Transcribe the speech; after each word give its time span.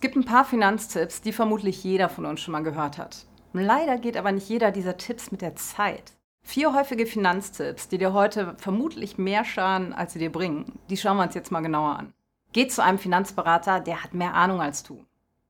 Es 0.00 0.02
gibt 0.02 0.16
ein 0.16 0.24
paar 0.24 0.46
Finanztipps, 0.46 1.20
die 1.20 1.30
vermutlich 1.30 1.84
jeder 1.84 2.08
von 2.08 2.24
uns 2.24 2.40
schon 2.40 2.52
mal 2.52 2.62
gehört 2.62 2.96
hat. 2.96 3.26
Leider 3.52 3.98
geht 3.98 4.16
aber 4.16 4.32
nicht 4.32 4.48
jeder 4.48 4.70
dieser 4.70 4.96
Tipps 4.96 5.30
mit 5.30 5.42
der 5.42 5.56
Zeit. 5.56 6.14
Vier 6.42 6.72
häufige 6.72 7.04
Finanztipps, 7.04 7.88
die 7.88 7.98
dir 7.98 8.14
heute 8.14 8.54
vermutlich 8.56 9.18
mehr 9.18 9.44
schaden, 9.44 9.92
als 9.92 10.14
sie 10.14 10.18
dir 10.18 10.32
bringen, 10.32 10.78
die 10.88 10.96
schauen 10.96 11.18
wir 11.18 11.24
uns 11.24 11.34
jetzt 11.34 11.52
mal 11.52 11.60
genauer 11.60 11.98
an. 11.98 12.14
Geh 12.54 12.66
zu 12.66 12.82
einem 12.82 12.96
Finanzberater, 12.96 13.80
der 13.80 14.02
hat 14.02 14.14
mehr 14.14 14.32
Ahnung 14.32 14.62
als 14.62 14.82
du. 14.84 15.04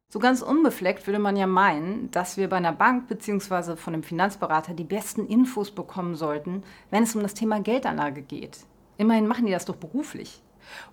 So 0.09 0.19
ganz 0.19 0.43
unbefleckt 0.43 1.07
würde 1.07 1.21
man 1.21 1.37
ja 1.37 1.47
meinen, 1.47 2.11
dass 2.11 2.37
wir 2.37 2.49
bei 2.49 2.57
einer 2.57 2.73
Bank 2.73 3.07
bzw. 3.07 3.77
von 3.77 3.95
einem 3.95 4.03
Finanzberater 4.03 4.75
die 4.75 4.83
besten 4.83 5.29
Infos 5.29 5.71
bekommen 5.71 6.17
sollten, 6.17 6.65
wenn 6.91 7.05
es 7.05 7.15
um 7.15 7.23
das 7.23 7.35
Thema 7.35 7.61
Geldanlage 7.61 8.23
geht. 8.23 8.67
Immerhin 8.97 9.29
machen 9.29 9.47
die 9.47 9.53
das 9.53 9.65
doch 9.65 9.77
beruflich. 9.77 10.43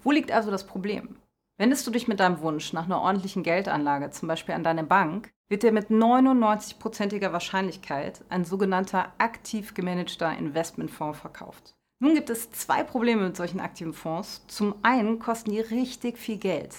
Wo 0.04 0.12
liegt 0.12 0.32
also 0.32 0.52
das 0.52 0.68
Problem? 0.68 1.18
Wendest 1.60 1.88
du 1.88 1.92
dich 1.92 2.08
mit 2.08 2.20
deinem 2.20 2.42
Wunsch 2.42 2.72
nach 2.74 2.86
einer 2.86 3.02
ordentlichen 3.02 3.42
Geldanlage 3.42 4.12
zum 4.12 4.28
Beispiel 4.28 4.54
an 4.54 4.64
deine 4.64 4.84
Bank, 4.84 5.32
wird 5.50 5.64
dir 5.64 5.72
mit 5.72 5.90
99%iger 5.90 7.34
Wahrscheinlichkeit 7.34 8.24
ein 8.30 8.46
sogenannter 8.46 9.12
aktiv 9.18 9.74
gemanagter 9.74 10.38
Investmentfonds 10.38 11.20
verkauft. 11.20 11.74
Nun 12.00 12.14
gibt 12.14 12.30
es 12.30 12.52
zwei 12.52 12.84
Probleme 12.84 13.24
mit 13.24 13.36
solchen 13.36 13.60
aktiven 13.60 13.94
Fonds. 13.94 14.46
Zum 14.48 14.76
einen 14.84 15.18
kosten 15.18 15.50
die 15.50 15.60
richtig 15.60 16.20
viel 16.20 16.38
Geld. 16.38 16.76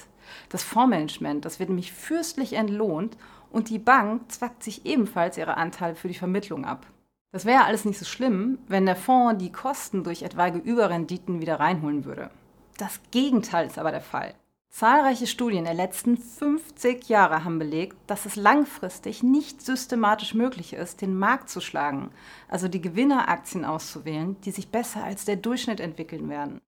Das 0.48 0.62
Fondsmanagement, 0.62 1.45
das 1.45 1.58
wird 1.58 1.70
nämlich 1.70 1.92
fürstlich 1.92 2.52
entlohnt 2.52 3.16
und 3.50 3.70
die 3.70 3.80
Bank 3.80 4.30
zwackt 4.30 4.62
sich 4.62 4.86
ebenfalls 4.86 5.38
ihre 5.38 5.56
Anteile 5.56 5.97
für 5.97 6.06
die 6.06 6.14
Vermittlung 6.14 6.64
ab. 6.64 6.86
Das 7.33 7.47
wäre 7.47 7.64
alles 7.64 7.84
nicht 7.84 7.98
so 7.98 8.05
schlimm, 8.05 8.58
wenn 8.69 8.86
der 8.86 8.95
Fonds 8.95 9.42
die 9.42 9.50
Kosten 9.50 10.05
durch 10.05 10.22
etwaige 10.22 10.58
Überrenditen 10.58 11.41
wieder 11.41 11.58
reinholen 11.58 12.05
würde. 12.05 12.30
Das 12.77 13.00
Gegenteil 13.10 13.66
ist 13.66 13.78
aber 13.78 13.91
der 13.91 14.00
Fall. 14.00 14.34
Zahlreiche 14.70 15.27
Studien 15.27 15.64
der 15.64 15.74
letzten 15.74 16.16
50 16.16 17.08
Jahre 17.08 17.42
haben 17.42 17.58
belegt, 17.58 17.96
dass 18.06 18.27
es 18.27 18.36
langfristig 18.36 19.22
nicht 19.22 19.60
systematisch 19.60 20.34
möglich 20.34 20.74
ist, 20.74 21.00
den 21.00 21.19
Markt 21.19 21.48
zu 21.48 21.61
schlagen, 21.61 22.11
also 22.48 22.69
die 22.69 22.80
Gewinneraktien 22.80 23.64
auszuwählen, 23.64 24.41
die 24.42 24.50
sich 24.50 24.70
besser 24.70 25.02
als 25.02 25.24
der 25.24 25.36
Durchschnitt 25.36 25.80
entwickeln 25.80 26.28
werden. 26.28 26.61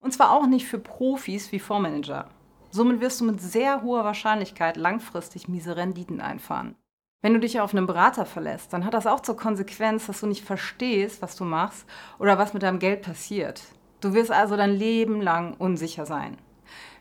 Und 0.00 0.12
zwar 0.12 0.30
auch 0.30 0.46
nicht 0.46 0.66
für 0.66 0.78
Profis 0.78 1.50
wie 1.50 1.58
Fondsmanager. 1.58 2.28
Somit 2.70 3.00
wirst 3.00 3.20
du 3.20 3.24
mit 3.24 3.40
sehr 3.40 3.82
hoher 3.82 4.04
Wahrscheinlichkeit 4.04 4.76
langfristig 4.76 5.48
miese 5.48 5.76
Renditen 5.76 6.20
einfahren. 6.20 6.76
Wenn 7.22 7.32
du 7.32 7.40
dich 7.40 7.58
auf 7.58 7.74
einen 7.74 7.86
Berater 7.86 8.26
verlässt, 8.26 8.72
dann 8.72 8.84
hat 8.84 8.94
das 8.94 9.06
auch 9.06 9.20
zur 9.20 9.36
Konsequenz, 9.36 10.06
dass 10.06 10.20
du 10.20 10.26
nicht 10.26 10.44
verstehst, 10.44 11.22
was 11.22 11.34
du 11.34 11.44
machst 11.44 11.86
oder 12.18 12.38
was 12.38 12.52
mit 12.54 12.62
deinem 12.62 12.78
Geld 12.78 13.02
passiert. 13.02 13.62
Du 14.00 14.12
wirst 14.12 14.30
also 14.30 14.56
dein 14.56 14.70
Leben 14.70 15.20
lang 15.22 15.54
unsicher 15.54 16.06
sein. 16.06 16.36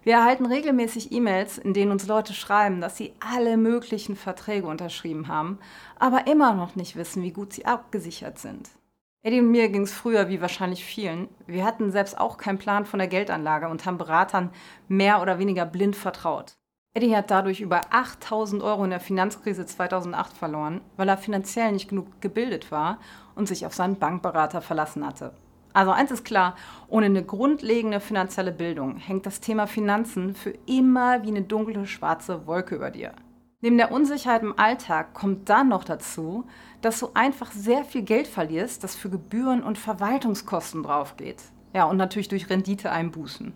Wir 0.06 0.17
erhalten 0.17 0.45
regelmäßig 0.45 1.11
E-Mails, 1.11 1.58
in 1.58 1.73
denen 1.73 1.92
uns 1.92 2.06
Leute 2.06 2.36
schreiben, 2.36 2.80
dass 2.80 2.95
sie 2.95 3.16
alle 3.20 3.58
möglichen 3.58 4.16
Verträge 4.16 4.67
unterschrieben 4.67 5.28
haben, 5.28 5.58
aber 5.98 6.28
immer 6.28 6.53
noch 6.53 6.75
nicht 6.75 6.95
wissen, 6.95 7.23
wie 7.23 7.31
gut 7.31 7.53
sie 7.53 7.66
abgesichert 7.66 8.38
sind. 8.38 8.70
Eddie 9.23 9.39
und 9.39 9.50
mir 9.50 9.67
ging 9.70 9.81
es 9.81 9.92
früher 9.92 10.30
wie 10.30 10.42
wahrscheinlich 10.42 10.86
vielen. 10.86 11.28
Wir 11.48 11.66
hatten 11.66 11.89
selbst 11.89 12.20
auch 12.20 12.38
keinen 12.38 12.59
Plan 12.59 12.86
von 12.86 13.00
der 13.00 13.08
Geldanlage 13.08 13.67
und 13.67 13.88
haben 13.88 13.98
Beratern 13.98 14.52
mehr 14.88 15.23
oder 15.23 15.39
weniger 15.39 15.66
blind 15.66 15.95
vertraut. 15.95 16.56
Eddie 16.94 17.16
hat 17.16 17.31
dadurch 17.31 17.59
über 17.59 17.81
8000 17.89 18.61
Euro 18.61 18.83
in 18.83 18.92
der 18.92 19.00
Finanzkrise 19.00 19.66
2008 19.66 20.38
verloren, 20.38 20.81
weil 20.98 21.09
er 21.09 21.17
finanziell 21.17 21.72
nicht 21.72 21.89
genug 21.89 22.22
gebildet 22.22 22.72
war 22.72 23.00
und 23.33 23.48
sich 23.48 23.66
auf 23.66 23.73
seinen 23.73 23.98
Bankberater 23.98 24.61
verlassen 24.61 25.03
hatte. 25.03 25.33
Also 25.76 25.92
eins 25.92 26.09
ist 26.09 26.23
klar, 26.23 26.56
ohne 26.88 27.08
eine 27.08 27.22
grundlegende 27.22 28.00
finanzielle 28.00 28.54
Bildung 28.54 28.95
hängt 28.95 29.26
das 29.26 29.42
Thema 29.42 29.68
Finanzen 29.68 30.34
für 30.34 30.54
immer 30.66 31.22
wie 31.23 31.28
eine 31.28 31.42
dunkle 31.42 31.86
schwarze 31.86 32.48
Wolke 32.48 32.76
über 32.76 32.92
dir. 32.92 33.12
Neben 33.59 33.78
der 33.78 33.92
Unsicherheit 33.92 34.42
im 34.42 34.58
Alltag 34.58 35.14
kommt 35.14 35.50
dann 35.50 35.67
noch 35.67 35.84
dazu, 35.84 36.45
dass 36.80 37.02
du 37.02 37.09
einfach 37.14 37.52
sehr 37.52 37.84
viel 37.84 38.04
Geld 38.04 38.26
verlierst, 38.26 38.86
das 38.86 38.95
für 38.95 39.09
Gebühren 39.09 39.64
und 39.64 39.78
Verwaltungskosten 39.78 40.82
draufgeht. 40.82 41.42
Ja, 41.73 41.83
und 41.83 41.98
natürlich 41.98 42.30
durch 42.30 42.49
Rendite 42.49 42.89
einbußen. 42.89 43.52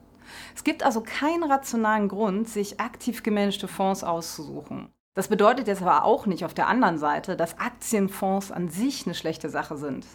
Es 0.54 0.66
gibt 0.66 0.84
also 0.84 1.00
keinen 1.00 1.44
rationalen 1.44 2.10
Grund, 2.10 2.50
sich 2.50 2.82
aktiv 2.82 3.24
gemanagte 3.24 3.70
Fonds 3.70 4.04
auszusuchen. 4.04 4.90
Das 5.16 5.28
bedeutet 5.28 5.68
jetzt 5.68 5.82
aber 5.82 6.06
auch 6.06 6.28
nicht 6.28 6.46
auf 6.46 6.54
der 6.54 6.68
anderen 6.68 7.00
Seite, 7.00 7.36
dass 7.36 7.58
Aktienfonds 7.58 8.52
an 8.52 8.70
sich 8.70 9.06
eine 9.06 9.16
schlechte 9.16 9.50
Sache 9.50 9.76
sind, 9.76 10.06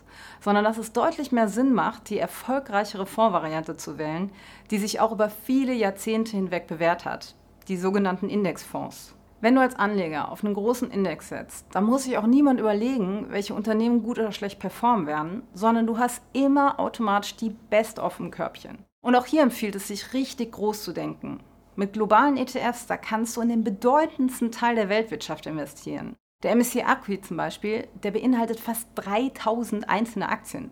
sondern 0.41 0.65
dass 0.65 0.79
es 0.79 0.93
deutlich 0.93 1.33
mehr 1.33 1.49
Sinn 1.49 1.75
macht, 1.75 2.09
die 2.11 2.19
erfolgreichere 2.19 3.05
Fondsvariante 3.05 3.77
zu 3.77 3.99
wählen, 3.99 4.31
die 4.71 4.79
sich 4.79 5.01
auch 5.01 5.13
über 5.13 5.29
viele 5.29 5.75
Jahrzehnte 5.75 6.37
hinweg 6.37 6.69
bewährt 6.69 7.05
hat, 7.05 7.35
die 7.67 7.77
sogenannten 7.77 8.29
Indexfonds. 8.29 9.15
Wenn 9.41 9.57
du 9.57 9.61
als 9.61 9.75
Anleger 9.75 10.31
auf 10.31 10.45
einen 10.45 10.55
großen 10.55 10.91
Index 10.91 11.29
setzt, 11.29 11.67
dann 11.73 11.85
muss 11.85 12.05
sich 12.05 12.17
auch 12.17 12.27
niemand 12.27 12.61
überlegen, 12.61 13.27
welche 13.29 13.53
Unternehmen 13.53 14.03
gut 14.03 14.19
oder 14.19 14.33
schlecht 14.33 14.61
performen 14.61 15.07
werden, 15.07 15.43
sondern 15.53 15.87
du 15.87 15.99
hast 15.99 16.23
immer 16.33 16.79
automatisch 16.81 17.37
die 17.37 17.51
Best-of 17.51 18.21
im 18.21 18.31
Körbchen. 18.31 18.79
Und 19.03 19.17
auch 19.17 19.27
hier 19.27 19.43
empfiehlt 19.43 19.75
es 19.75 19.89
sich, 19.89 20.15
richtig 20.15 20.53
groß 20.53 20.83
zu 20.83 20.93
denken 20.93 21.41
mit 21.77 21.93
globalen 21.93 22.37
ETFs, 22.37 22.87
da 22.87 22.97
kannst 22.97 23.37
du 23.37 23.41
in 23.41 23.49
den 23.49 23.65
bedeutendsten 23.65 24.53
Teil 24.53 24.75
der 24.77 24.89
Weltwirtschaft 24.89 25.47
investieren. 25.47 26.17
Der 26.43 26.55
MSCI 26.55 26.83
Acqui 26.83 27.21
zum 27.21 27.37
Beispiel, 27.37 27.89
der 28.03 28.11
beinhaltet 28.11 28.61
fast 28.61 28.89
3000 28.97 29.89
einzelne 29.89 30.29
Aktien. 30.29 30.65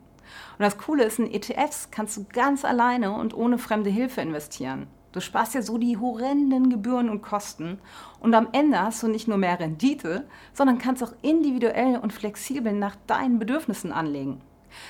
Und 0.58 0.60
das 0.60 0.78
Coole 0.78 1.04
ist, 1.04 1.18
in 1.18 1.32
ETFs 1.32 1.90
kannst 1.90 2.16
du 2.16 2.26
ganz 2.32 2.64
alleine 2.64 3.12
und 3.12 3.34
ohne 3.34 3.58
fremde 3.58 3.90
Hilfe 3.90 4.20
investieren. 4.20 4.86
Du 5.12 5.20
sparst 5.20 5.54
ja 5.54 5.62
so 5.62 5.76
die 5.76 5.98
horrenden 5.98 6.70
Gebühren 6.70 7.10
und 7.10 7.20
Kosten 7.20 7.78
und 8.20 8.34
am 8.34 8.48
Ende 8.52 8.80
hast 8.80 9.02
du 9.02 9.08
nicht 9.08 9.28
nur 9.28 9.36
mehr 9.36 9.60
Rendite, 9.60 10.26
sondern 10.54 10.78
kannst 10.78 11.02
auch 11.02 11.12
individuell 11.20 11.98
und 11.98 12.14
flexibel 12.14 12.72
nach 12.72 12.96
deinen 13.06 13.38
Bedürfnissen 13.38 13.92
anlegen. 13.92 14.40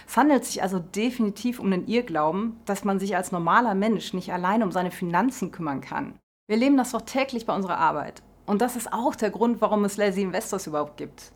Es 0.07 0.17
handelt 0.17 0.45
sich 0.45 0.63
also 0.63 0.79
definitiv 0.79 1.59
um 1.59 1.71
den 1.71 1.87
Irrglauben, 1.87 2.61
dass 2.65 2.85
man 2.85 2.99
sich 2.99 3.17
als 3.17 3.33
normaler 3.33 3.75
Mensch 3.75 4.13
nicht 4.15 4.33
alleine 4.33 4.65
um 4.65 4.73
seine 4.73 4.91
Finanzen 4.91 5.53
kümmern 5.53 5.81
kann. 5.81 6.19
Wir 6.49 6.57
leben 6.57 6.77
das 6.77 6.93
doch 6.93 7.03
täglich 7.03 7.47
bei 7.47 7.55
unserer 7.55 7.79
Arbeit. 7.79 8.23
Und 8.47 8.61
das 8.61 8.77
ist 8.77 8.93
auch 8.93 9.15
der 9.15 9.31
Grund, 9.31 9.61
warum 9.61 9.85
es 9.85 9.97
Lazy 9.97 10.23
Investors 10.23 10.67
überhaupt 10.67 10.97
gibt. 10.97 11.33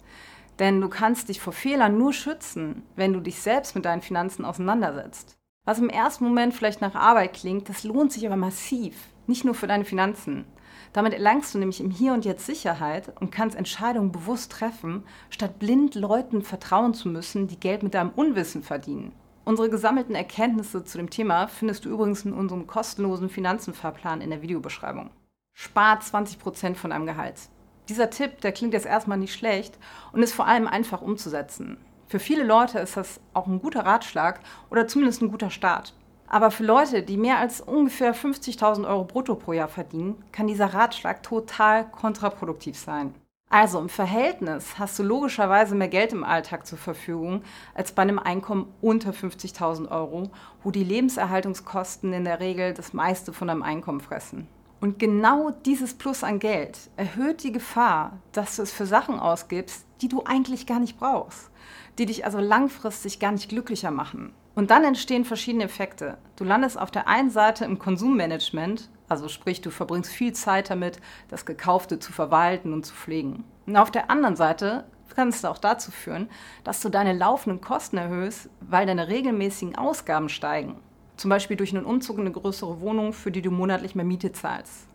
Denn 0.58 0.80
du 0.80 0.88
kannst 0.88 1.28
dich 1.28 1.40
vor 1.40 1.52
Fehlern 1.52 1.98
nur 1.98 2.12
schützen, 2.12 2.82
wenn 2.96 3.12
du 3.12 3.20
dich 3.20 3.40
selbst 3.40 3.74
mit 3.74 3.84
deinen 3.84 4.02
Finanzen 4.02 4.44
auseinandersetzt. 4.44 5.36
Was 5.64 5.78
im 5.78 5.88
ersten 5.88 6.24
Moment 6.24 6.54
vielleicht 6.54 6.80
nach 6.80 6.94
Arbeit 6.94 7.34
klingt, 7.34 7.68
das 7.68 7.84
lohnt 7.84 8.12
sich 8.12 8.26
aber 8.26 8.36
massiv. 8.36 8.94
Nicht 9.26 9.44
nur 9.44 9.54
für 9.54 9.66
deine 9.66 9.84
Finanzen. 9.84 10.44
Damit 10.92 11.12
erlangst 11.12 11.54
du 11.54 11.58
nämlich 11.58 11.80
im 11.80 11.91
Hier 11.91 12.12
und 12.12 12.24
Jetzt 12.24 12.47
Sicherheit 12.47 13.12
und 13.20 13.30
kannst 13.30 13.56
Entscheidungen 13.56 14.12
bewusst 14.12 14.52
treffen, 14.52 15.04
statt 15.30 15.58
blind 15.58 15.94
Leuten 15.94 16.42
vertrauen 16.42 16.94
zu 16.94 17.08
müssen, 17.08 17.48
die 17.48 17.60
Geld 17.60 17.82
mit 17.82 17.94
deinem 17.94 18.10
Unwissen 18.10 18.62
verdienen. 18.62 19.12
Unsere 19.44 19.70
gesammelten 19.70 20.16
Erkenntnisse 20.16 20.84
zu 20.84 20.98
dem 20.98 21.08
Thema 21.08 21.47
findest 21.47 21.84
du 21.84 21.88
übrigens 21.88 22.24
in 22.24 22.32
unserem 22.32 22.66
kostenlosen 22.66 23.28
Finanzenfahrplan 23.28 24.20
in 24.20 24.30
der 24.30 24.42
Videobeschreibung. 24.42 25.10
Spar 25.54 26.00
20% 26.00 26.74
von 26.74 26.91
deinem 26.91 27.06
Gehalt. 27.06 27.48
Dieser 27.88 28.10
Tipp, 28.10 28.41
der 28.41 28.53
klingt 28.53 28.74
jetzt 28.74 28.86
erstmal 28.86 29.18
nicht 29.18 29.32
schlecht 29.32 29.78
und 30.12 30.22
ist 30.22 30.34
vor 30.34 30.47
allem 30.47 30.66
einfach 30.66 31.00
umzusetzen. 31.00 31.78
Für 32.08 32.18
viele 32.18 32.44
Leute 32.44 32.78
ist 32.78 32.97
das 32.97 33.20
auch 33.34 33.47
ein 33.47 33.60
guter 33.60 33.86
Ratschlag 33.86 34.41
oder 34.70 34.88
zumindest 34.88 35.22
ein 35.22 35.30
guter 35.30 35.50
Start. 35.50 35.94
Aber 36.28 36.50
für 36.50 36.64
Leute, 36.64 37.03
die 37.03 37.16
mehr 37.16 37.38
als 37.38 37.60
ungefähr 37.60 38.14
50.000 38.14 38.87
Euro 38.87 39.04
brutto 39.04 39.34
pro 39.34 39.53
Jahr 39.53 39.69
verdienen, 39.69 40.22
kann 40.32 40.47
dieser 40.47 40.75
Ratschlag 40.75 41.22
total 41.22 41.88
kontraproduktiv 41.91 42.76
sein. 42.76 43.14
Also 43.48 43.78
im 43.78 43.88
Verhältnis 43.88 44.76
hast 44.76 44.98
du 44.98 45.04
logischerweise 45.04 45.76
mehr 45.76 45.86
Geld 45.88 46.12
im 46.12 46.25
Alltag 46.25 46.66
zur 46.66 46.78
Verfügung 46.78 47.42
als 47.75 47.92
bei 47.92 48.03
einem 48.03 48.19
Einkommen 48.19 48.72
unter 48.81 49.10
50.000 49.12 49.88
Euro, 49.88 50.31
wo 50.65 50.72
die 50.72 50.82
Lebenserhaltungskosten 50.82 52.12
in 52.12 52.25
der 52.25 52.41
Regel 52.41 52.75
das 52.75 52.92
meiste 52.92 53.32
von 53.32 53.47
deinem 53.47 53.62
Einkommen 53.62 54.00
fressen. 54.00 54.48
Und 54.81 54.98
genau 54.98 55.50
dieses 55.65 55.94
Plus 55.94 56.25
an 56.25 56.41
Geld 56.41 56.91
erhöht 56.97 57.45
die 57.45 57.53
Gefahr, 57.53 58.18
dass 58.33 58.56
du 58.56 58.62
es 58.62 58.72
für 58.72 58.84
Sachen 58.84 59.18
ausgibst, 59.18 59.86
die 60.03 60.09
du 60.09 60.24
eigentlich 60.24 60.66
gar 60.66 60.80
nicht 60.80 60.98
brauchst, 60.98 61.50
die 61.98 62.06
dich 62.06 62.24
also 62.24 62.41
langfristig 62.41 63.21
gar 63.21 63.33
nicht 63.33 63.48
glücklicher 63.48 63.92
machen. 63.92 64.34
Und 64.56 64.70
dann 64.70 64.84
entstehen 64.84 65.26
verschiedene 65.26 65.64
Effekte. 65.64 66.16
Du 66.36 66.42
landest 66.42 66.78
auf 66.78 66.91
der 66.91 67.06
einen 67.06 67.28
Seite 67.28 67.66
im 67.66 67.78
Konsummanagement, 67.78 68.88
also 69.06 69.28
sprich, 69.28 69.60
du 69.60 69.70
verbringst 69.70 70.10
viel 70.10 70.32
Zeit 70.32 70.70
damit, 70.70 70.98
das 71.28 71.44
Gekaufte 71.44 71.98
zu 71.98 72.10
verwalten 72.10 72.72
und 72.72 72.86
zu 72.86 72.94
pflegen. 72.94 73.44
Und 73.66 73.76
auf 73.76 73.91
der 73.91 74.10
anderen 74.10 74.34
Seite 74.34 74.84
kann 75.14 75.28
es 75.28 75.44
auch 75.44 75.58
dazu 75.58 75.91
führen, 75.91 76.30
dass 76.64 76.80
du 76.80 76.88
deine 76.88 77.12
laufenden 77.12 77.60
Kosten 77.60 77.98
erhöhst, 77.98 78.48
weil 78.60 78.86
deine 78.86 79.08
regelmäßigen 79.08 79.76
Ausgaben 79.76 80.30
steigen. 80.30 80.80
Zum 81.18 81.28
Beispiel 81.28 81.59
durch 81.59 81.76
einen 81.76 81.84
Umzug 81.84 82.16
in 82.16 82.22
eine 82.22 82.32
größere 82.32 82.80
Wohnung, 82.80 83.12
für 83.12 83.30
die 83.30 83.42
du 83.42 83.50
monatlich 83.50 83.94
mehr 83.94 84.06
Miete 84.06 84.32
zahlst. 84.32 84.88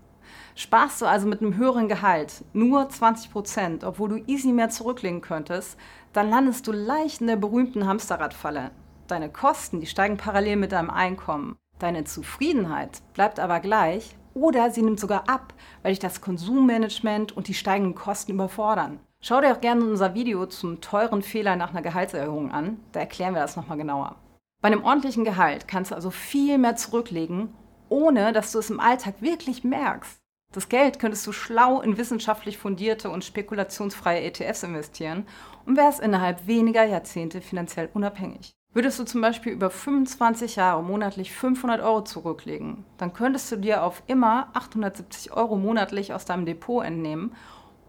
Sparst 0.56 1.02
du 1.02 1.06
also 1.06 1.28
mit 1.28 1.40
einem 1.40 1.56
höheren 1.56 1.88
Gehalt 1.88 2.44
nur 2.54 2.90
20 2.90 3.32
Prozent, 3.32 3.84
obwohl 3.84 4.10
du 4.10 4.24
easy 4.26 4.52
mehr 4.52 4.70
zurücklegen 4.70 5.22
könntest, 5.22 5.78
dann 6.14 6.32
landest 6.32 6.66
du 6.66 6.72
leicht 6.72 7.22
in 7.22 7.28
der 7.28 7.36
berühmten 7.36 7.86
Hamsterradfalle. 7.86 8.72
Deine 9.12 9.30
Kosten, 9.30 9.82
die 9.82 9.88
steigen 9.88 10.16
parallel 10.16 10.56
mit 10.56 10.72
deinem 10.72 10.90
Einkommen. 10.90 11.58
Deine 11.80 12.06
Zufriedenheit 12.06 13.02
bleibt 13.14 13.42
aber 13.42 13.60
gleich, 13.60 14.16
Oder 14.34 14.72
sie 14.72 14.82
nimmt 14.82 15.02
sogar 15.02 15.28
ab, 15.28 15.54
weil 15.84 15.92
dich 15.92 16.00
das 16.00 16.22
Konsummanagement 16.22 17.36
und 17.36 17.50
die 17.50 17.54
steigenden 17.54 17.94
Kosten 17.94 18.32
überfordern. 18.32 19.02
Schau 19.20 19.42
dir 19.42 19.52
auch 19.52 19.60
gerne 19.60 19.84
unser 19.84 20.14
Video 20.14 20.46
zum 20.46 20.80
teuren 20.80 21.24
Fehler 21.24 21.58
nach 21.58 21.72
einer 21.72 21.82
Gehaltserhöhung 21.82 22.52
an. 22.52 22.80
Da 22.94 23.02
erklären 23.02 23.34
wir 23.34 23.42
das 23.42 23.58
nochmal 23.58 23.78
genauer. 23.78 24.16
Bei 24.62 24.68
einem 24.68 24.86
ordentlichen 24.86 25.26
Gehalt 25.26 25.68
kannst 25.68 25.92
du 25.92 25.96
also 25.96 26.10
viel 26.10 26.58
mehr 26.58 26.78
zurücklegen, 26.78 27.54
ohne 27.90 28.32
dass 28.32 28.54
du 28.54 28.60
es 28.60 28.70
im 28.70 28.80
Alltag 28.80 29.16
wirklich 29.20 29.66
merkst. 29.66 30.22
Das 30.54 30.70
Geld 30.70 31.00
könntest 31.00 31.28
du 31.28 31.34
schlau 31.34 31.82
in 31.82 31.98
wissenschaftlich 31.98 32.58
fundierte 32.58 33.10
und 33.10 33.26
spekulationsfreie 33.26 34.22
ETFs 34.22 34.64
investieren 34.64 35.28
und 35.66 35.76
wärst 35.76 36.00
innerhalb 36.00 36.48
weniger 36.48 36.86
Jahrzehnte 36.86 37.42
finanziell 37.42 37.90
unabhängig. 37.94 38.54
Würdest 38.74 39.00
du 39.00 39.04
zum 39.04 39.20
Beispiel 39.20 39.52
über 39.52 39.70
25 39.70 40.56
Jahre 40.56 40.82
monatlich 40.82 41.34
500 41.34 41.82
Euro 41.82 42.06
zurücklegen, 42.06 42.86
dann 42.98 43.12
könntest 43.12 43.52
du 43.52 43.58
dir 43.58 43.84
auf 43.84 44.02
immer 44.08 44.48
870 44.54 45.34
Euro 45.34 45.58
monatlich 45.58 46.14
aus 46.14 46.24
deinem 46.24 46.46
Depot 46.46 46.82
entnehmen, 46.86 47.36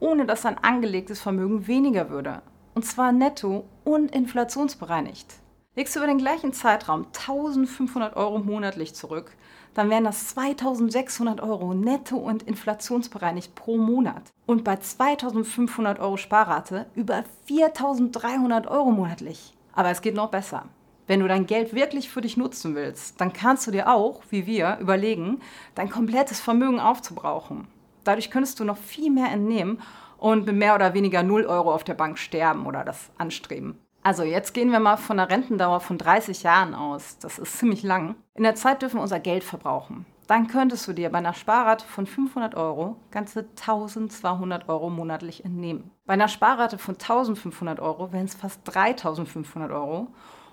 ohne 0.01 0.27
dass 0.27 0.43
dein 0.43 0.59
angelegtes 0.59 1.21
Vermögen 1.21 1.69
weniger 1.69 2.11
würde. 2.11 2.43
Und 2.75 2.85
zwar 2.85 3.13
netto 3.13 3.65
und 3.85 4.11
inflationsbereinigt. 4.11 5.35
Legst 5.77 5.95
du 5.95 6.01
über 6.01 6.09
den 6.09 6.19
gleichen 6.19 6.53
Zeitraum 6.53 7.07
1500 7.07 8.17
Euro 8.17 8.41
monatlich 8.41 8.93
zurück, 8.93 9.37
dann 9.75 9.89
wären 9.89 10.03
das 10.03 10.27
2600 10.31 11.41
Euro 11.43 11.75
netto 11.75 12.17
und 12.17 12.43
inflationsbereinigt 12.43 13.55
pro 13.55 13.79
Monat. 13.79 14.25
Und 14.47 14.65
bei 14.65 14.77
2500 14.77 16.01
Euro 16.01 16.17
Sparrate 16.17 16.87
über 16.97 17.23
4300 17.47 18.67
Euro 18.67 18.91
monatlich. 18.91 19.55
Aber 19.73 19.91
es 19.91 20.03
geht 20.03 20.15
noch 20.15 20.31
besser. 20.31 20.67
Wenn 21.07 21.21
du 21.21 21.29
dein 21.29 21.47
Geld 21.47 21.75
wirklich 21.75 22.09
für 22.09 22.21
dich 22.21 22.37
nutzen 22.37 22.75
willst, 22.75 23.21
dann 23.21 23.33
kannst 23.33 23.67
du 23.67 23.71
dir 23.71 23.93
auch, 23.93 24.23
wie 24.31 24.47
wir, 24.47 24.79
überlegen, 24.81 25.41
dein 25.75 25.91
komplettes 25.91 26.41
Vermögen 26.41 26.81
aufzubrauchen. 26.81 27.67
Dadurch 28.05 28.31
könntest 28.31 28.61
du 28.61 28.65
noch 28.65 28.77
viel 28.77 29.11
mehr 29.11 29.31
entnehmen 29.31 29.81
und 30.19 30.47
mit 30.47 30.57
mehr 30.57 30.75
oder 30.75 30.95
weniger 30.95 31.23
0 31.23 31.47
Euro 31.47 31.73
auf 31.75 31.85
der 31.85 31.95
Bank 31.95 32.19
sterben 32.19 32.67
oder 32.67 32.85
das 32.85 33.11
anstreben. 33.19 33.79
Also 34.05 34.25
jetzt 34.25 34.53
gehen 34.53 34.73
wir 34.73 34.81
mal 34.81 34.97
von 34.97 35.19
einer 35.19 35.31
Rentendauer 35.31 35.81
von 35.81 35.99
30 35.99 36.43
Jahren 36.43 36.75
aus. 36.75 37.19
Das 37.19 37.39
ist 37.39 37.59
ziemlich 37.59 37.83
lang. 37.83 38.17
In 38.35 38.43
der 38.43 38.57
Zeit 38.57 38.83
dürfen 38.83 38.97
wir 38.97 39.03
unser 39.03 39.21
Geld 39.21 39.45
verbrauchen. 39.45 40.07
Dann 40.27 40.47
könntest 40.47 40.87
du 40.87 40.93
dir 40.93 41.11
bei 41.11 41.19
einer 41.19 41.35
Sparrate 41.35 41.85
von 41.85 42.07
500 42.07 42.55
Euro 42.55 42.97
ganze 43.11 43.41
1200 43.41 44.69
Euro 44.69 44.89
monatlich 44.89 45.45
entnehmen. 45.45 45.91
Bei 46.07 46.15
einer 46.15 46.29
Sparrate 46.29 46.79
von 46.79 46.95
1500 46.95 47.81
Euro 47.81 48.13
wären 48.13 48.25
es 48.25 48.35
fast 48.35 48.61
3500 48.65 49.71
Euro. 49.71 50.09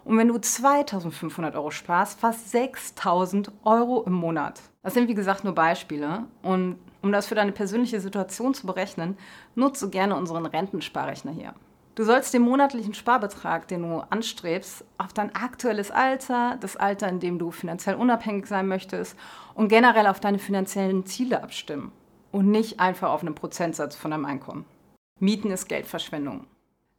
Und 0.06 0.18
wenn 0.18 0.28
du 0.30 0.40
2500 0.40 1.56
Euro 1.56 1.72
sparst, 1.72 2.20
fast 2.20 2.50
6000 2.52 3.52
Euro 3.64 4.04
im 4.04 4.14
Monat. 4.14 4.62
Das 4.82 4.94
sind 4.94 5.08
wie 5.08 5.14
gesagt 5.14 5.44
nur 5.44 5.54
Beispiele. 5.54 6.26
Und 6.42 6.78
um 7.02 7.12
das 7.12 7.28
für 7.28 7.36
deine 7.36 7.52
persönliche 7.52 8.02
Situation 8.02 8.54
zu 8.54 8.66
berechnen, 8.66 9.18
nutze 9.56 9.90
gerne 9.90 10.16
unseren 10.16 10.46
Rentensparrechner 10.46 11.32
hier. 11.32 11.54
Du 12.00 12.06
sollst 12.06 12.34
den 12.34 12.44
monatlichen 12.44 12.94
Sparbetrag, 12.94 13.68
den 13.68 13.82
du 13.82 14.02
anstrebst, 14.10 14.86
auf 14.98 15.12
dein 15.12 15.36
aktuelles 15.36 15.92
Alter, 15.92 16.56
das 16.62 16.78
Alter, 16.78 17.10
in 17.10 17.20
dem 17.20 17.40
du 17.40 17.52
finanziell 17.52 17.98
unabhängig 17.98 18.48
sein 18.48 18.70
möchtest 18.70 19.18
und 19.54 19.68
generell 19.68 20.08
auf 20.08 20.22
deine 20.22 20.40
finanziellen 20.40 21.06
Ziele 21.06 21.44
abstimmen 21.44 21.92
und 22.32 22.50
nicht 22.50 22.80
einfach 22.80 23.12
auf 23.12 23.20
einen 23.22 23.36
Prozentsatz 23.36 23.98
von 23.98 24.12
deinem 24.12 24.24
Einkommen. 24.24 24.64
Mieten 25.20 25.52
ist 25.52 25.68
Geldverschwendung. 25.68 26.48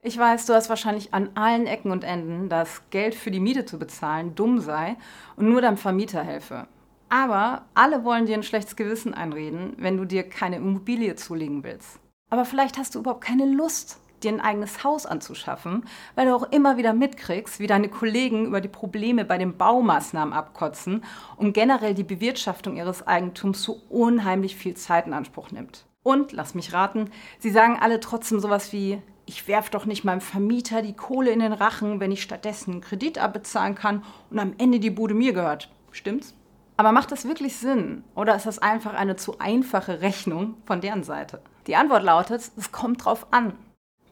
Ich 0.03 0.19
weiß, 0.19 0.45
du 0.45 0.53
hast 0.53 0.69
wahrscheinlich 0.69 1.15
an 1.15 1.31
allen 1.35 1.67
Ecken 1.67 1.93
und 1.93 2.05
Enden, 2.05 2.51
dass 2.51 2.83
Geld 2.91 3.15
für 3.15 3.31
die 3.31 3.41
Miete 3.41 3.65
zu 3.65 3.79
bezahlen 3.79 4.35
dumm 4.35 4.61
sei 4.61 4.99
und 5.37 5.49
nur 5.49 5.63
deinem 5.63 5.79
Vermieter 5.79 6.23
helfe. 6.23 6.67
Aber 7.09 7.65
alle 7.73 8.05
wollen 8.05 8.27
dir 8.27 8.35
ein 8.35 8.43
schlechtes 8.43 8.77
Gewissen 8.77 9.15
einreden, 9.15 9.73
wenn 9.79 9.97
du 9.97 10.05
dir 10.05 10.29
keine 10.29 10.57
Immobilie 10.57 11.15
zulegen 11.15 11.65
willst. 11.65 11.99
Aber 12.29 12.45
vielleicht 12.45 12.77
hast 12.77 12.95
du 12.95 12.99
überhaupt 12.99 13.25
keine 13.25 13.47
Lust 13.47 13.99
dir 14.21 14.33
ein 14.33 14.41
eigenes 14.41 14.85
Haus 14.85 15.07
anzuschaffen, 15.07 15.85
weil 16.15 16.27
du 16.27 16.35
auch 16.35 16.51
immer 16.51 16.77
wieder 16.77 16.93
mitkriegst, 16.93 17.61
wie 17.61 17.67
deine 17.67 17.89
Kollegen 17.89 18.47
über 18.47 18.61
die 18.61 18.69
Probleme 18.69 19.25
bei 19.25 19.39
den 19.39 19.57
Baumaßnahmen 19.57 20.35
abkotzen 20.35 21.05
und 21.37 21.53
generell 21.53 21.95
die 21.95 22.05
Bewirtschaftung 22.05 22.77
ihres 22.77 23.07
Eigentums 23.07 23.63
so 23.63 23.83
unheimlich 23.89 24.57
viel 24.57 24.75
Zeit 24.75 25.07
in 25.07 25.13
Anspruch 25.13 25.51
nimmt. 25.51 25.87
Und, 26.03 26.33
lass 26.33 26.55
mich 26.55 26.73
raten, 26.73 27.11
sie 27.39 27.51
sagen 27.51 27.79
alle 27.81 28.01
trotzdem 28.01 28.41
sowas 28.41 28.73
wie, 28.73 29.03
ich 29.27 29.47
werf 29.47 29.71
doch 29.71 29.85
nicht 29.85 30.03
meinem 30.03 30.21
Vermieter 30.21 30.83
die 30.83 30.97
Kohle 30.97 31.31
in 31.31 31.41
den 31.41 31.53
Rachen, 31.53 32.01
wenn 32.01 32.11
ich 32.11 32.23
stattdessen 32.23 32.73
einen 32.73 32.81
Kredit 32.81 33.19
abbezahlen 33.19 33.75
kann 33.75 34.03
und 34.31 34.39
am 34.39 34.55
Ende 34.59 34.81
die 34.81 34.91
Bude 34.91 35.15
mir 35.15 35.33
gehört. 35.33 35.71
Stimmt's? 35.93 36.35
Aber 36.77 36.93
macht 36.93 37.13
das 37.13 37.29
wirklich 37.29 37.57
Sinn? 37.57 38.05
Oder 38.15 38.35
ist 38.35 38.47
das 38.47 38.59
einfach 38.59 38.95
eine 38.95 39.17
zu 39.17 39.39
einfache 39.39 40.01
Rechnung 40.01 40.55
von 40.65 40.81
deren 40.81 41.05
Seite? 41.05 41.43
Die 41.67 41.77
Antwort 41.77 42.03
lautet, 42.03 42.51
es 42.57 42.73
kommt 42.73 43.05
drauf 43.05 43.27
an. 43.33 43.53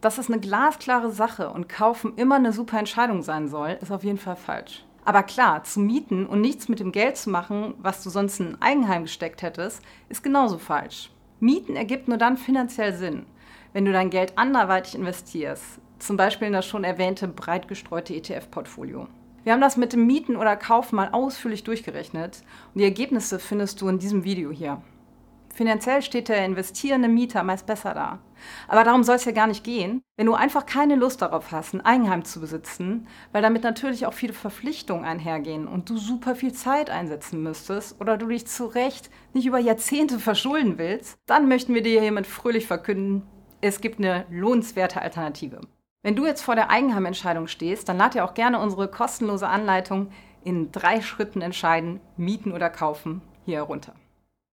Dass 0.01 0.17
es 0.17 0.29
eine 0.29 0.39
glasklare 0.39 1.11
Sache 1.11 1.49
und 1.49 1.67
kaufen 1.67 2.13
immer 2.15 2.35
eine 2.35 2.53
super 2.53 2.79
Entscheidung 2.79 3.21
sein 3.21 3.49
soll, 3.49 3.77
ist 3.81 3.91
auf 3.91 4.05
jeden 4.05 4.17
Fall 4.17 4.37
falsch. 4.37 4.85
Aber 5.03 5.23
klar, 5.23 5.63
zu 5.65 5.81
mieten 5.81 6.25
und 6.25 6.39
nichts 6.39 6.69
mit 6.69 6.79
dem 6.79 6.93
Geld 6.93 7.17
zu 7.17 7.29
machen, 7.29 7.73
was 7.79 8.03
du 8.03 8.09
sonst 8.09 8.39
in 8.39 8.55
ein 8.55 8.61
Eigenheim 8.61 9.03
gesteckt 9.03 9.41
hättest, 9.41 9.81
ist 10.07 10.23
genauso 10.23 10.57
falsch. 10.57 11.11
Mieten 11.41 11.75
ergibt 11.75 12.07
nur 12.07 12.17
dann 12.17 12.37
finanziell 12.37 12.93
Sinn, 12.93 13.25
wenn 13.73 13.85
du 13.85 13.91
dein 13.91 14.09
Geld 14.09 14.37
anderweitig 14.37 14.95
investierst, 14.95 15.79
zum 15.99 16.15
Beispiel 16.15 16.47
in 16.47 16.53
das 16.53 16.65
schon 16.65 16.85
erwähnte 16.85 17.27
breit 17.27 17.67
gestreute 17.67 18.13
ETF-Portfolio. 18.13 19.07
Wir 19.43 19.53
haben 19.53 19.61
das 19.61 19.77
mit 19.77 19.91
dem 19.93 20.05
Mieten 20.05 20.37
oder 20.37 20.55
Kaufen 20.55 20.95
mal 20.95 21.09
ausführlich 21.11 21.63
durchgerechnet 21.63 22.41
und 22.73 22.79
die 22.79 22.85
Ergebnisse 22.85 23.39
findest 23.39 23.81
du 23.81 23.89
in 23.89 23.99
diesem 23.99 24.23
Video 24.23 24.51
hier. 24.51 24.81
Finanziell 25.59 26.01
steht 26.01 26.29
der 26.29 26.45
investierende 26.45 27.09
Mieter 27.09 27.43
meist 27.43 27.65
besser 27.65 27.93
da. 27.93 28.19
Aber 28.69 28.85
darum 28.85 29.03
soll 29.03 29.17
es 29.17 29.25
ja 29.25 29.33
gar 29.33 29.45
nicht 29.45 29.65
gehen, 29.65 30.01
wenn 30.15 30.25
du 30.25 30.33
einfach 30.33 30.65
keine 30.65 30.95
Lust 30.95 31.21
darauf 31.21 31.51
hast, 31.51 31.73
ein 31.73 31.83
Eigenheim 31.83 32.23
zu 32.23 32.39
besitzen, 32.39 33.07
weil 33.33 33.41
damit 33.41 33.63
natürlich 33.63 34.05
auch 34.05 34.13
viele 34.13 34.31
Verpflichtungen 34.31 35.03
einhergehen 35.03 35.67
und 35.67 35.89
du 35.89 35.97
super 35.97 36.35
viel 36.35 36.53
Zeit 36.53 36.89
einsetzen 36.89 37.43
müsstest 37.43 37.99
oder 37.99 38.15
du 38.15 38.27
dich 38.27 38.47
zu 38.47 38.67
Recht 38.67 39.09
nicht 39.33 39.47
über 39.47 39.59
Jahrzehnte 39.59 40.17
verschulden 40.17 40.77
willst, 40.77 41.17
dann 41.25 41.49
möchten 41.49 41.73
wir 41.73 41.81
dir 41.81 41.99
hiermit 41.99 42.25
fröhlich 42.25 42.65
verkünden, 42.65 43.23
es 43.59 43.81
gibt 43.81 43.99
eine 43.99 44.25
lohnenswerte 44.29 45.01
Alternative. 45.01 45.59
Wenn 46.03 46.15
du 46.15 46.25
jetzt 46.25 46.41
vor 46.41 46.55
der 46.55 46.69
Eigenheimentscheidung 46.69 47.47
stehst, 47.47 47.89
dann 47.89 47.97
lad 47.97 48.13
dir 48.13 48.23
auch 48.23 48.33
gerne 48.33 48.59
unsere 48.59 48.87
kostenlose 48.87 49.49
Anleitung 49.49 50.09
in 50.41 50.71
drei 50.71 51.01
Schritten 51.01 51.41
entscheiden, 51.41 51.99
mieten 52.15 52.53
oder 52.53 52.69
kaufen 52.69 53.21
hier 53.43 53.57
herunter. 53.57 53.93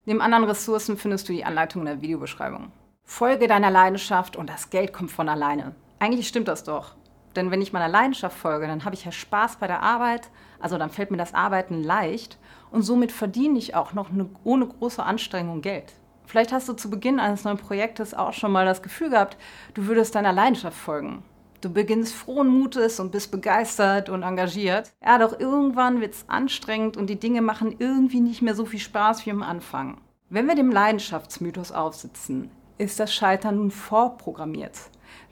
Neben 0.05 0.21
anderen 0.21 0.43
Ressourcen 0.43 0.97
findest 0.97 1.27
du 1.27 1.33
die 1.33 1.45
Anleitung 1.45 1.81
in 1.81 1.87
der 1.87 2.01
Videobeschreibung. 2.01 2.71
Folge 3.03 3.47
deiner 3.47 3.71
Leidenschaft 3.71 4.35
und 4.35 4.49
das 4.49 4.69
Geld 4.69 4.93
kommt 4.93 5.11
von 5.11 5.27
alleine. 5.27 5.75
Eigentlich 5.97 6.27
stimmt 6.27 6.47
das 6.47 6.63
doch. 6.63 6.95
Denn 7.35 7.49
wenn 7.49 7.61
ich 7.61 7.73
meiner 7.73 7.87
Leidenschaft 7.87 8.37
folge, 8.37 8.67
dann 8.67 8.85
habe 8.85 8.95
ich 8.95 9.03
ja 9.03 9.11
Spaß 9.11 9.57
bei 9.57 9.67
der 9.67 9.81
Arbeit, 9.81 10.29
also 10.59 10.77
dann 10.77 10.91
fällt 10.91 11.11
mir 11.11 11.17
das 11.17 11.33
Arbeiten 11.33 11.83
leicht 11.83 12.37
und 12.71 12.83
somit 12.83 13.11
verdiene 13.11 13.57
ich 13.57 13.75
auch 13.75 13.93
noch 13.93 14.11
eine, 14.11 14.29
ohne 14.43 14.67
große 14.67 15.03
Anstrengung 15.03 15.61
Geld. 15.61 15.93
Vielleicht 16.27 16.51
hast 16.51 16.69
du 16.69 16.73
zu 16.73 16.89
Beginn 16.89 17.19
eines 17.19 17.43
neuen 17.43 17.57
Projektes 17.57 18.13
auch 18.13 18.33
schon 18.33 18.51
mal 18.51 18.65
das 18.65 18.81
Gefühl 18.81 19.09
gehabt, 19.09 19.37
du 19.73 19.87
würdest 19.87 20.15
deiner 20.15 20.33
Leidenschaft 20.33 20.77
folgen. 20.77 21.23
Du 21.61 21.69
beginnst 21.71 22.13
frohen 22.13 22.47
Mutes 22.47 22.99
und 22.99 23.11
bist 23.11 23.31
begeistert 23.31 24.09
und 24.09 24.23
engagiert. 24.23 24.91
Ja, 25.03 25.17
doch 25.17 25.39
irgendwann 25.39 26.01
wird 26.01 26.13
es 26.13 26.25
anstrengend 26.27 26.97
und 26.97 27.07
die 27.07 27.19
Dinge 27.19 27.41
machen 27.41 27.75
irgendwie 27.79 28.21
nicht 28.21 28.41
mehr 28.41 28.55
so 28.55 28.65
viel 28.65 28.79
Spaß 28.79 29.25
wie 29.25 29.31
am 29.31 29.43
Anfang. 29.43 29.97
Wenn 30.29 30.47
wir 30.47 30.55
dem 30.55 30.71
Leidenschaftsmythos 30.71 31.71
aufsitzen, 31.71 32.49
ist 32.77 32.99
das 32.99 33.13
Scheitern 33.13 33.55
nun 33.55 33.71
vorprogrammiert. 33.71 34.77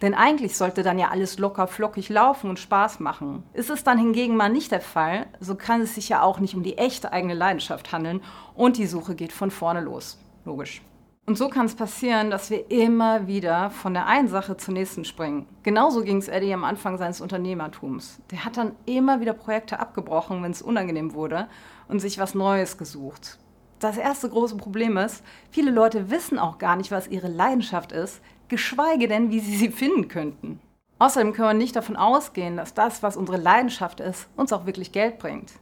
Denn 0.01 0.13
eigentlich 0.13 0.55
sollte 0.57 0.83
dann 0.83 0.99
ja 0.99 1.09
alles 1.09 1.39
locker 1.39 1.67
flockig 1.67 2.09
laufen 2.09 2.49
und 2.49 2.59
Spaß 2.59 2.99
machen. 2.99 3.43
Ist 3.53 3.69
es 3.69 3.83
dann 3.83 3.97
hingegen 3.97 4.35
mal 4.35 4.49
nicht 4.49 4.71
der 4.71 4.81
Fall, 4.81 5.27
so 5.39 5.55
kann 5.55 5.81
es 5.81 5.95
sich 5.95 6.09
ja 6.09 6.21
auch 6.21 6.39
nicht 6.39 6.55
um 6.55 6.63
die 6.63 6.77
echte 6.77 7.11
eigene 7.11 7.33
Leidenschaft 7.33 7.91
handeln 7.91 8.21
und 8.55 8.77
die 8.77 8.87
Suche 8.87 9.15
geht 9.15 9.31
von 9.31 9.51
vorne 9.51 9.81
los. 9.81 10.17
Logisch. 10.45 10.81
Und 11.25 11.37
so 11.37 11.47
kann 11.47 11.67
es 11.67 11.75
passieren, 11.75 12.29
dass 12.29 12.49
wir 12.49 12.69
immer 12.69 13.27
wieder 13.27 13.69
von 13.69 13.93
der 13.93 14.07
einen 14.07 14.27
Sache 14.27 14.57
zur 14.57 14.73
nächsten 14.73 15.05
springen. 15.05 15.47
Genauso 15.63 16.03
ging 16.03 16.17
es 16.17 16.27
Eddie 16.27 16.53
am 16.53 16.65
Anfang 16.65 16.97
seines 16.97 17.21
Unternehmertums. 17.21 18.19
Der 18.29 18.43
hat 18.43 18.57
dann 18.57 18.75
immer 18.85 19.21
wieder 19.21 19.31
Projekte 19.31 19.79
abgebrochen, 19.79 20.43
wenn 20.43 20.51
es 20.51 20.61
unangenehm 20.61 21.13
wurde 21.13 21.47
und 21.87 22.01
sich 22.01 22.19
was 22.19 22.35
Neues 22.35 22.77
gesucht. 22.77 23.39
Das 23.79 23.97
erste 23.97 24.29
große 24.29 24.57
Problem 24.57 24.97
ist, 24.97 25.23
viele 25.49 25.71
Leute 25.71 26.09
wissen 26.09 26.39
auch 26.39 26.57
gar 26.57 26.75
nicht, 26.75 26.91
was 26.91 27.07
ihre 27.07 27.29
Leidenschaft 27.29 27.93
ist, 27.93 28.21
geschweige 28.49 29.07
denn, 29.07 29.29
wie 29.29 29.39
sie 29.39 29.55
sie 29.55 29.71
finden 29.71 30.09
könnten. 30.09 30.59
Außerdem 30.99 31.31
können 31.31 31.49
wir 31.49 31.53
nicht 31.53 31.75
davon 31.75 31.95
ausgehen, 31.95 32.57
dass 32.57 32.73
das, 32.73 33.01
was 33.01 33.15
unsere 33.15 33.37
Leidenschaft 33.37 34.01
ist, 34.01 34.27
uns 34.35 34.51
auch 34.51 34.65
wirklich 34.65 34.91
Geld 34.91 35.19
bringt. 35.19 35.53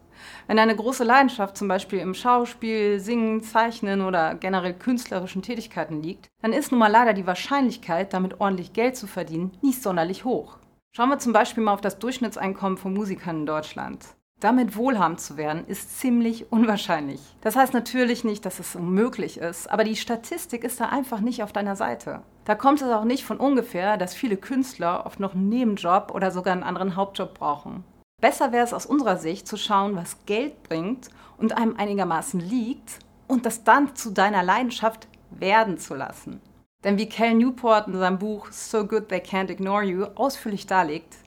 Wenn 0.47 0.59
eine 0.59 0.75
große 0.75 1.03
Leidenschaft 1.03 1.57
zum 1.57 1.67
Beispiel 1.67 1.99
im 1.99 2.13
Schauspiel, 2.13 2.99
Singen, 2.99 3.41
Zeichnen 3.41 4.01
oder 4.01 4.35
generell 4.35 4.73
künstlerischen 4.73 5.41
Tätigkeiten 5.41 6.01
liegt, 6.01 6.29
dann 6.41 6.53
ist 6.53 6.71
nun 6.71 6.79
mal 6.79 6.91
leider 6.91 7.13
die 7.13 7.27
Wahrscheinlichkeit, 7.27 8.13
damit 8.13 8.39
ordentlich 8.39 8.73
Geld 8.73 8.95
zu 8.95 9.07
verdienen, 9.07 9.51
nicht 9.61 9.81
sonderlich 9.81 10.25
hoch. 10.25 10.57
Schauen 10.93 11.09
wir 11.09 11.19
zum 11.19 11.33
Beispiel 11.33 11.63
mal 11.63 11.73
auf 11.73 11.81
das 11.81 11.99
Durchschnittseinkommen 11.99 12.77
von 12.77 12.93
Musikern 12.93 13.41
in 13.41 13.45
Deutschland. 13.45 14.05
Damit 14.41 14.75
wohlhabend 14.75 15.19
zu 15.19 15.37
werden, 15.37 15.65
ist 15.67 15.99
ziemlich 15.99 16.51
unwahrscheinlich. 16.51 17.21
Das 17.41 17.55
heißt 17.55 17.75
natürlich 17.75 18.23
nicht, 18.23 18.43
dass 18.43 18.57
es 18.57 18.75
unmöglich 18.75 19.37
ist, 19.37 19.69
aber 19.69 19.83
die 19.83 19.95
Statistik 19.95 20.63
ist 20.63 20.81
da 20.81 20.89
einfach 20.89 21.19
nicht 21.19 21.43
auf 21.43 21.53
deiner 21.53 21.75
Seite. 21.75 22.23
Da 22.45 22.55
kommt 22.55 22.81
es 22.81 22.89
auch 22.89 23.03
nicht 23.03 23.23
von 23.23 23.37
ungefähr, 23.37 23.97
dass 23.97 24.15
viele 24.15 24.37
Künstler 24.37 25.05
oft 25.05 25.19
noch 25.19 25.35
einen 25.35 25.47
Nebenjob 25.47 26.11
oder 26.11 26.31
sogar 26.31 26.53
einen 26.53 26.63
anderen 26.63 26.95
Hauptjob 26.95 27.35
brauchen. 27.35 27.83
Besser 28.21 28.51
wäre 28.51 28.63
es 28.63 28.73
aus 28.73 28.85
unserer 28.85 29.17
Sicht 29.17 29.47
zu 29.47 29.57
schauen, 29.57 29.95
was 29.95 30.25
Geld 30.27 30.61
bringt 30.61 31.09
und 31.37 31.57
einem 31.57 31.75
einigermaßen 31.75 32.39
liegt 32.39 32.99
und 33.27 33.47
das 33.47 33.63
dann 33.63 33.95
zu 33.95 34.11
deiner 34.11 34.43
Leidenschaft 34.43 35.07
werden 35.31 35.79
zu 35.79 35.95
lassen. 35.95 36.39
Denn 36.83 36.99
wie 36.99 37.09
Cal 37.09 37.33
Newport 37.33 37.87
in 37.87 37.97
seinem 37.97 38.19
Buch 38.19 38.51
So 38.51 38.85
Good 38.85 39.09
They 39.09 39.19
Can't 39.19 39.49
Ignore 39.49 39.83
You 39.83 40.05
ausführlich 40.15 40.67
darlegt, 40.67 41.17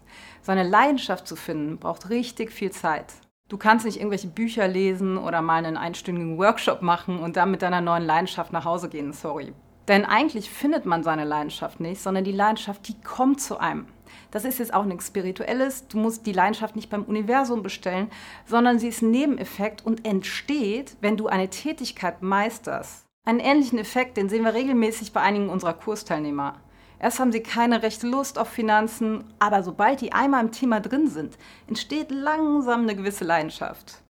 seine 0.43 0.63
Leidenschaft 0.63 1.27
zu 1.27 1.35
finden, 1.35 1.79
braucht 1.79 2.11
richtig 2.11 2.53
viel 2.53 2.71
Zeit. 2.71 3.15
Du 3.49 3.59
kannst 3.59 3.85
nicht 3.85 3.99
irgendwelche 3.99 4.29
Bücher 4.29 4.69
lesen 4.69 5.19
oder 5.19 5.43
mal 5.43 5.65
einen 5.65 5.77
einstündigen 5.77 6.39
Workshop 6.39 6.81
machen 6.81 7.19
und 7.19 7.37
dann 7.37 7.51
mit 7.51 7.63
deiner 7.63 7.81
neuen 7.81 8.05
Leidenschaft 8.05 8.53
nach 8.53 8.65
Hause 8.65 8.89
gehen, 8.89 9.13
sorry. 9.13 9.53
Denn 9.89 10.05
eigentlich 10.05 10.51
findet 10.51 10.87
man 10.87 11.03
seine 11.03 11.25
Leidenschaft 11.25 11.81
nicht, 11.81 12.01
sondern 12.01 12.25
die 12.25 12.33
Leidenschaft, 12.33 12.89
die 12.89 13.01
kommt 13.03 13.41
zu 13.41 13.59
einem. 13.59 13.87
Das 14.31 14.45
ist 14.45 14.59
jetzt 14.59 14.73
auch 14.73 14.85
nichts 14.85 15.09
Spirituelles. 15.09 15.87
Du 15.89 15.99
musst 15.99 16.27
die 16.27 16.33
Leidenschaft 16.33 16.77
nicht 16.77 16.91
beim 16.91 17.05
Universum 17.05 17.63
bestellen, 17.63 18.11
sondern 18.47 18.79
sie 18.79 18.89
ist 18.89 19.03
ein 19.03 19.11
Nebeneffekt 19.11 19.85
und 19.85 20.07
entsteht, 20.07 20.97
wenn 21.01 21.17
du 21.17 21.27
eine 21.27 21.51
Tätigkeit 21.51 22.23
meisterst. 22.23 23.05
Einen 23.27 23.41
ähnlichen 23.41 23.79
Effekt, 23.79 24.17
den 24.17 24.29
sehen 24.29 24.45
wir 24.45 24.55
regelmäßig 24.55 25.13
bei 25.13 25.21
einigen 25.21 25.49
unserer 25.49 25.75
Kursteilnehmer. 25.75 26.61
Erst 26.99 27.21
haben 27.21 27.33
sie 27.33 27.43
keine 27.43 27.83
rechte 27.83 28.07
Lust 28.07 28.39
auf 28.39 28.49
Finanzen, 28.49 29.25
aber 29.39 29.63
sobald 29.63 30.01
die 30.01 30.13
einmal 30.13 30.45
im 30.45 30.53
Thema 30.53 30.81
drin 30.81 31.09
sind, 31.09 31.37
entsteht 31.67 32.11
langsam 32.11 32.83
eine 32.83 32.97
gewisse 32.97 33.25
Leidenschaft. 33.25 34.03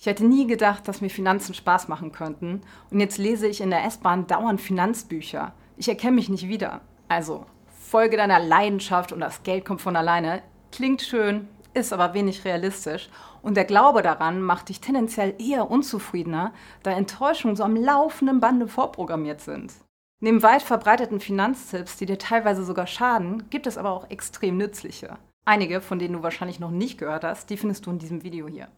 Ich 0.00 0.06
hätte 0.06 0.24
nie 0.24 0.46
gedacht, 0.46 0.88
dass 0.88 1.02
mir 1.02 1.10
Finanzen 1.10 1.52
Spaß 1.52 1.88
machen 1.88 2.10
könnten 2.10 2.62
und 2.90 3.00
jetzt 3.00 3.18
lese 3.18 3.46
ich 3.46 3.60
in 3.60 3.68
der 3.68 3.84
S-Bahn 3.84 4.26
dauernd 4.26 4.58
Finanzbücher. 4.58 5.52
Ich 5.76 5.90
erkenne 5.90 6.12
mich 6.12 6.30
nicht 6.30 6.48
wieder. 6.48 6.80
Also, 7.08 7.44
Folge 7.66 8.16
deiner 8.16 8.40
Leidenschaft 8.40 9.12
und 9.12 9.20
das 9.20 9.42
Geld 9.42 9.66
kommt 9.66 9.82
von 9.82 9.96
alleine. 9.96 10.42
Klingt 10.72 11.02
schön, 11.02 11.48
ist 11.74 11.92
aber 11.92 12.14
wenig 12.14 12.46
realistisch. 12.46 13.10
Und 13.42 13.58
der 13.58 13.66
Glaube 13.66 14.00
daran 14.00 14.40
macht 14.40 14.70
dich 14.70 14.80
tendenziell 14.80 15.34
eher 15.38 15.70
unzufriedener, 15.70 16.54
da 16.82 16.92
Enttäuschungen 16.92 17.56
so 17.56 17.62
am 17.62 17.76
laufenden 17.76 18.40
Bande 18.40 18.68
vorprogrammiert 18.68 19.42
sind. 19.42 19.74
Neben 20.22 20.42
weit 20.42 20.62
verbreiteten 20.62 21.20
Finanztipps, 21.20 21.98
die 21.98 22.06
dir 22.06 22.18
teilweise 22.18 22.64
sogar 22.64 22.86
schaden, 22.86 23.50
gibt 23.50 23.66
es 23.66 23.76
aber 23.76 23.90
auch 23.90 24.08
extrem 24.08 24.56
nützliche. 24.56 25.18
Einige, 25.44 25.82
von 25.82 25.98
denen 25.98 26.14
du 26.14 26.22
wahrscheinlich 26.22 26.58
noch 26.58 26.70
nicht 26.70 26.96
gehört 26.96 27.24
hast, 27.24 27.50
die 27.50 27.58
findest 27.58 27.84
du 27.84 27.90
in 27.90 27.98
diesem 27.98 28.22
Video 28.22 28.48
hier. 28.48 28.68